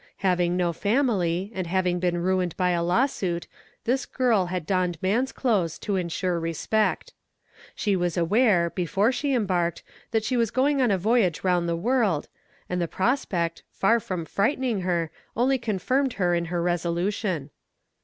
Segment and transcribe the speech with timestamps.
[0.25, 3.45] Having no family, and having been ruined by a law suit,
[3.83, 7.13] this girl had donned man's clothes to insure respect.
[7.75, 11.75] She was aware, before she embarked, that she was going on a voyage round the
[11.75, 12.29] world,
[12.67, 17.51] and the prospect, far from frightening her, only confirmed her in her resolution.